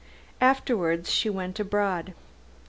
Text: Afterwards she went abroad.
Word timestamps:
Afterwards 0.41 1.11
she 1.13 1.29
went 1.29 1.59
abroad. 1.59 2.15